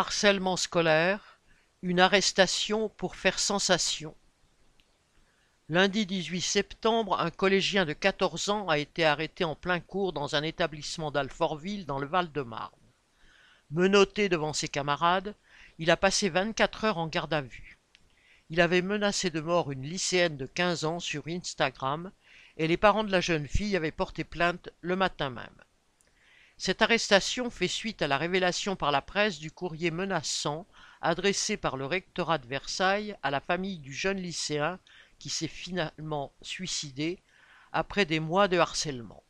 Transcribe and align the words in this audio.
Harcèlement 0.00 0.56
scolaire, 0.56 1.40
une 1.82 1.98
arrestation 1.98 2.88
pour 2.88 3.16
faire 3.16 3.40
sensation. 3.40 4.14
Lundi 5.68 6.06
18 6.06 6.40
septembre, 6.40 7.18
un 7.18 7.32
collégien 7.32 7.84
de 7.84 7.94
14 7.94 8.48
ans 8.48 8.68
a 8.68 8.78
été 8.78 9.04
arrêté 9.04 9.42
en 9.42 9.56
plein 9.56 9.80
cours 9.80 10.12
dans 10.12 10.36
un 10.36 10.44
établissement 10.44 11.10
d'Alfortville 11.10 11.84
dans 11.84 11.98
le 11.98 12.06
Val-de-Marne. 12.06 12.70
Menotté 13.72 14.28
devant 14.28 14.52
ses 14.52 14.68
camarades, 14.68 15.34
il 15.80 15.90
a 15.90 15.96
passé 15.96 16.28
24 16.28 16.84
heures 16.84 16.98
en 16.98 17.08
garde 17.08 17.34
à 17.34 17.40
vue. 17.40 17.80
Il 18.50 18.60
avait 18.60 18.82
menacé 18.82 19.30
de 19.30 19.40
mort 19.40 19.72
une 19.72 19.82
lycéenne 19.82 20.36
de 20.36 20.46
15 20.46 20.84
ans 20.84 21.00
sur 21.00 21.26
Instagram 21.26 22.12
et 22.56 22.68
les 22.68 22.76
parents 22.76 23.02
de 23.02 23.10
la 23.10 23.20
jeune 23.20 23.48
fille 23.48 23.74
avaient 23.74 23.90
porté 23.90 24.22
plainte 24.22 24.68
le 24.80 24.94
matin 24.94 25.30
même. 25.30 25.60
Cette 26.60 26.82
arrestation 26.82 27.50
fait 27.50 27.68
suite 27.68 28.02
à 28.02 28.08
la 28.08 28.18
révélation 28.18 28.74
par 28.74 28.90
la 28.90 29.00
presse 29.00 29.38
du 29.38 29.52
courrier 29.52 29.92
menaçant 29.92 30.66
adressé 31.00 31.56
par 31.56 31.76
le 31.76 31.86
rectorat 31.86 32.38
de 32.38 32.48
Versailles 32.48 33.16
à 33.22 33.30
la 33.30 33.40
famille 33.40 33.78
du 33.78 33.92
jeune 33.92 34.18
lycéen 34.18 34.80
qui 35.20 35.30
s'est 35.30 35.46
finalement 35.46 36.32
suicidé 36.42 37.20
après 37.72 38.06
des 38.06 38.18
mois 38.18 38.48
de 38.48 38.58
harcèlement. 38.58 39.22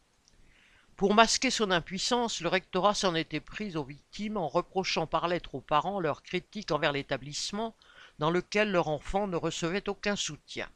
Pour 0.97 1.13
masquer 1.13 1.51
son 1.51 1.71
impuissance, 1.71 2.41
le 2.41 2.49
rectorat 2.49 2.95
s'en 2.95 3.15
était 3.15 3.41
pris 3.41 3.77
aux 3.77 3.85
victimes 3.85 4.39
en 4.39 4.49
reprochant 4.49 5.07
par 5.07 5.29
lettre 5.29 5.55
aux 5.55 5.61
parents 5.61 6.01
leurs 6.01 6.23
critiques 6.23 6.71
envers 6.71 6.93
l'établissement 6.93 7.77
dans 8.19 8.31
lequel 8.31 8.73
leur 8.73 8.89
enfant 8.89 9.27
ne 9.27 9.37
recevait 9.37 9.87
aucun 9.91 10.17
soutien. 10.17 10.69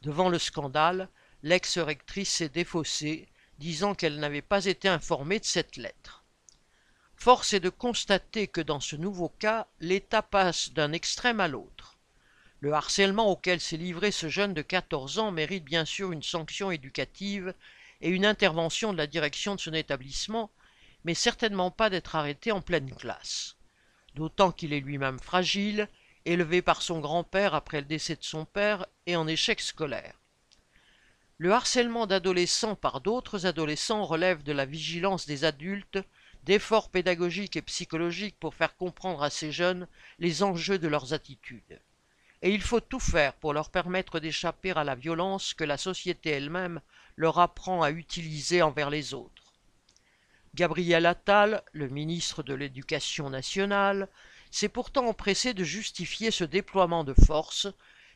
Devant 0.00 0.30
le 0.30 0.38
scandale, 0.38 1.10
l'ex-rectrice 1.42 2.32
s'est 2.32 2.48
défaussée 2.48 3.28
disant 3.60 3.94
qu'elle 3.94 4.18
n'avait 4.18 4.42
pas 4.42 4.64
été 4.64 4.88
informée 4.88 5.38
de 5.38 5.44
cette 5.44 5.76
lettre. 5.76 6.24
Force 7.14 7.52
est 7.52 7.60
de 7.60 7.68
constater 7.68 8.48
que 8.48 8.62
dans 8.62 8.80
ce 8.80 8.96
nouveau 8.96 9.28
cas, 9.28 9.66
l'État 9.80 10.22
passe 10.22 10.72
d'un 10.72 10.92
extrême 10.92 11.40
à 11.40 11.46
l'autre. 11.46 11.98
Le 12.60 12.72
harcèlement 12.72 13.30
auquel 13.30 13.60
s'est 13.60 13.76
livré 13.76 14.10
ce 14.12 14.30
jeune 14.30 14.54
de 14.54 14.62
14 14.62 15.18
ans 15.18 15.30
mérite 15.30 15.64
bien 15.64 15.84
sûr 15.84 16.10
une 16.10 16.22
sanction 16.22 16.70
éducative 16.70 17.54
et 18.00 18.08
une 18.08 18.24
intervention 18.24 18.92
de 18.92 18.98
la 18.98 19.06
direction 19.06 19.54
de 19.54 19.60
son 19.60 19.74
établissement, 19.74 20.50
mais 21.04 21.14
certainement 21.14 21.70
pas 21.70 21.90
d'être 21.90 22.16
arrêté 22.16 22.52
en 22.52 22.62
pleine 22.62 22.94
classe. 22.94 23.56
D'autant 24.14 24.52
qu'il 24.52 24.72
est 24.72 24.80
lui-même 24.80 25.18
fragile, 25.18 25.88
élevé 26.24 26.62
par 26.62 26.80
son 26.80 27.00
grand-père 27.00 27.54
après 27.54 27.80
le 27.80 27.86
décès 27.86 28.16
de 28.16 28.24
son 28.24 28.46
père 28.46 28.86
et 29.06 29.16
en 29.16 29.26
échec 29.26 29.60
scolaire. 29.60 30.19
Le 31.40 31.52
harcèlement 31.54 32.06
d'adolescents 32.06 32.74
par 32.74 33.00
d'autres 33.00 33.46
adolescents 33.46 34.04
relève 34.04 34.42
de 34.42 34.52
la 34.52 34.66
vigilance 34.66 35.24
des 35.24 35.46
adultes, 35.46 35.98
d'efforts 36.44 36.90
pédagogiques 36.90 37.56
et 37.56 37.62
psychologiques 37.62 38.38
pour 38.38 38.54
faire 38.54 38.76
comprendre 38.76 39.22
à 39.22 39.30
ces 39.30 39.50
jeunes 39.50 39.88
les 40.18 40.42
enjeux 40.42 40.78
de 40.78 40.86
leurs 40.86 41.14
attitudes. 41.14 41.80
Et 42.42 42.52
il 42.52 42.60
faut 42.60 42.80
tout 42.80 43.00
faire 43.00 43.32
pour 43.32 43.54
leur 43.54 43.70
permettre 43.70 44.20
d'échapper 44.20 44.72
à 44.72 44.84
la 44.84 44.94
violence 44.94 45.54
que 45.54 45.64
la 45.64 45.78
société 45.78 46.28
elle-même 46.28 46.82
leur 47.16 47.38
apprend 47.38 47.80
à 47.80 47.90
utiliser 47.90 48.60
envers 48.60 48.90
les 48.90 49.14
autres. 49.14 49.54
Gabriel 50.54 51.06
Attal, 51.06 51.62
le 51.72 51.88
ministre 51.88 52.42
de 52.42 52.52
l'Éducation 52.52 53.30
nationale, 53.30 54.08
s'est 54.50 54.68
pourtant 54.68 55.06
empressé 55.06 55.54
de 55.54 55.64
justifier 55.64 56.32
ce 56.32 56.44
déploiement 56.44 57.02
de 57.02 57.14
force, 57.14 57.66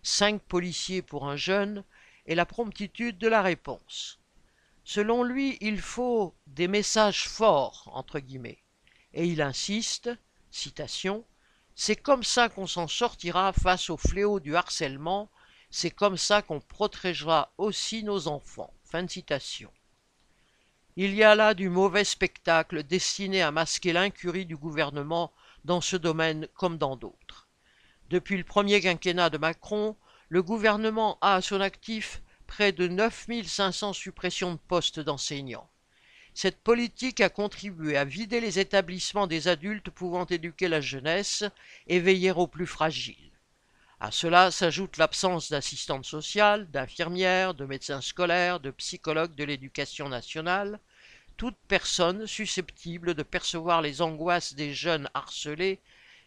cinq 0.03 0.43
policiers 0.43 1.01
pour 1.01 1.27
un 1.27 1.37
jeune, 1.37 1.85
et 2.27 2.35
la 2.35 2.47
promptitude 2.47 3.19
de 3.19 3.29
la 3.29 3.43
réponse. 3.43 4.21
Selon 4.85 5.23
lui, 5.23 5.57
il 5.61 5.81
faut 5.81 6.35
des 6.47 6.69
messages 6.69 7.29
forts, 7.29 7.91
entre 7.93 8.21
guillemets, 8.21 8.63
et 9.13 9.27
il 9.27 9.41
insiste, 9.41 10.11
citation, 10.51 11.25
c'est 11.75 11.97
comme 11.97 12.23
ça 12.23 12.49
qu'on 12.49 12.67
s'en 12.67 12.87
sortira 12.87 13.53
face 13.53 13.91
au 13.91 13.97
fléau 13.97 14.41
du 14.41 14.55
harcèlement, 14.57 15.31
c'est 15.71 15.91
comme 15.91 16.17
ça 16.17 16.43
qu'on 16.43 16.61
protégera 16.61 17.53
aussi 17.59 18.05
nos 18.05 18.29
enfants. 18.29 18.73
Il 20.97 21.15
y 21.15 21.25
a 21.25 21.35
là 21.35 21.55
du 21.55 21.69
mauvais 21.69 22.05
spectacle 22.05 22.85
destiné 22.85 23.43
à 23.43 23.51
masquer 23.51 23.93
l'incurie 23.93 24.47
du 24.47 24.57
gouvernement 24.57 25.33
dans 25.65 25.81
ce 25.81 25.97
domaine 25.97 26.47
comme 26.55 26.79
dans 26.79 26.95
d'autres. 26.95 27.49
Depuis 28.11 28.37
le 28.37 28.45
premier 28.45 28.81
quinquennat 28.81 29.31
de 29.31 29.39
Macron, 29.39 29.97
le 30.29 30.43
gouvernement 30.43 31.19
a 31.21 31.35
à 31.35 31.43
son 31.43 31.61
actif 31.61 32.23
près 32.47 32.73
de 32.73 32.89
9500 32.89 33.93
suppressions 33.93 34.55
de 34.55 34.59
postes 34.69 35.01
d'enseignants. 35.01 35.69
Cette 36.35 36.59
politique 36.59 37.21
a 37.21 37.29
contribué 37.29 37.97
à 37.97 38.05
vider 38.05 38.41
les 38.41 38.59
établissements 38.59 39.27
des 39.27 39.49
adultes 39.49 39.91
pouvant 39.91 40.27
éduquer 40.27 40.69
la 40.69 40.81
jeunesse 40.81 41.45
et 41.87 42.01
veiller 42.01 42.33
aux 42.33 42.49
plus 42.49 42.67
fragiles. 42.67 43.31
À 44.01 44.11
cela 44.11 44.51
s'ajoute 44.51 44.97
l'absence 44.97 45.51
d'assistantes 45.51 46.05
sociales, 46.05 46.69
d'infirmières, 46.71 47.55
de 47.55 47.65
médecins 47.65 48.01
scolaires, 48.01 48.61
de 48.61 48.71
psychologues 48.73 49.35
de 49.35 49.45
l'éducation 49.45 50.09
nationale, 50.09 50.81
toute 51.37 51.57
personne 51.69 52.27
susceptible 52.27 53.15
de 53.15 53.23
percevoir 53.23 53.83
les 53.83 54.03
angoisses 54.03 54.55
des 54.55 54.75
jeunes 54.75 55.09
harcelés 55.15 55.81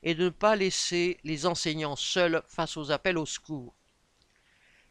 et 0.03 0.15
de 0.15 0.25
ne 0.25 0.29
pas 0.29 0.55
laisser 0.55 1.17
les 1.23 1.45
enseignants 1.45 1.95
seuls 1.95 2.41
face 2.47 2.77
aux 2.77 2.91
appels 2.91 3.17
au 3.17 3.25
secours. 3.25 3.73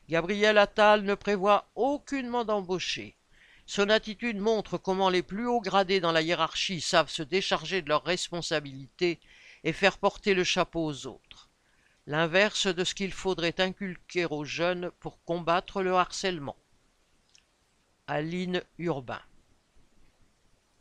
Gabriel 0.09 0.57
Attal 0.59 1.03
ne 1.03 1.15
prévoit 1.15 1.69
aucunement 1.75 2.45
d'embaucher. 2.45 3.17
Son 3.67 3.91
attitude 3.91 4.39
montre 4.39 4.79
comment 4.79 5.11
les 5.11 5.25
plus 5.25 5.49
hauts 5.49 5.61
gradés 5.61 5.99
dans 5.99 6.13
la 6.13 6.23
hiérarchie 6.23 6.81
savent 6.81 7.11
se 7.11 7.25
décharger 7.25 7.83
de 7.83 7.89
leurs 7.89 8.05
responsabilités 8.05 9.19
et 9.65 9.73
faire 9.73 9.99
porter 9.99 10.35
le 10.35 10.45
chapeau 10.45 10.85
aux 10.85 11.07
autres. 11.09 11.51
L'inverse 12.07 12.69
de 12.69 12.85
ce 12.85 12.95
qu'il 12.95 13.13
faudrait 13.13 13.61
inculquer 13.61 14.27
aux 14.27 14.45
jeunes 14.45 14.93
pour 15.01 15.23
combattre 15.25 15.83
le 15.83 15.95
harcèlement. 15.95 16.57
Aline 18.07 18.63
Urbain 18.79 19.23